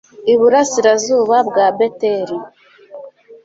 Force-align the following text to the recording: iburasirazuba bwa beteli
iburasirazuba 0.33 1.37
bwa 1.47 1.65
beteli 1.77 2.37